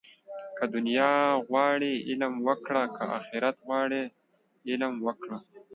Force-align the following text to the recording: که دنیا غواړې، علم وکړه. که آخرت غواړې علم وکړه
که 0.57 0.63
دنیا 0.75 1.11
غواړې، 1.47 1.93
علم 2.09 2.33
وکړه. 2.47 2.83
که 2.95 3.03
آخرت 3.17 3.55
غواړې 3.67 4.03
علم 4.69 4.93
وکړه 5.07 5.37